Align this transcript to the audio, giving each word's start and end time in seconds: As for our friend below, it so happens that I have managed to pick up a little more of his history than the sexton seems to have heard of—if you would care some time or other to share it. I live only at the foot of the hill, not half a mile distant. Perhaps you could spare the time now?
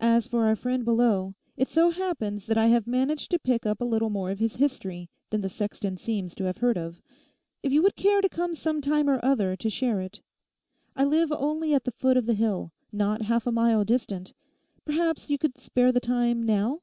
As 0.00 0.26
for 0.26 0.46
our 0.46 0.56
friend 0.56 0.84
below, 0.84 1.36
it 1.56 1.68
so 1.68 1.90
happens 1.90 2.46
that 2.48 2.58
I 2.58 2.66
have 2.66 2.88
managed 2.88 3.30
to 3.30 3.38
pick 3.38 3.64
up 3.64 3.80
a 3.80 3.84
little 3.84 4.10
more 4.10 4.32
of 4.32 4.40
his 4.40 4.56
history 4.56 5.08
than 5.30 5.42
the 5.42 5.48
sexton 5.48 5.96
seems 5.96 6.34
to 6.34 6.44
have 6.46 6.56
heard 6.56 6.76
of—if 6.76 7.72
you 7.72 7.80
would 7.80 7.94
care 7.94 8.20
some 8.52 8.80
time 8.80 9.08
or 9.08 9.24
other 9.24 9.54
to 9.54 9.70
share 9.70 10.00
it. 10.00 10.22
I 10.96 11.04
live 11.04 11.30
only 11.30 11.72
at 11.72 11.84
the 11.84 11.92
foot 11.92 12.16
of 12.16 12.26
the 12.26 12.34
hill, 12.34 12.72
not 12.90 13.22
half 13.22 13.46
a 13.46 13.52
mile 13.52 13.84
distant. 13.84 14.32
Perhaps 14.84 15.30
you 15.30 15.38
could 15.38 15.56
spare 15.56 15.92
the 15.92 16.00
time 16.00 16.42
now? 16.42 16.80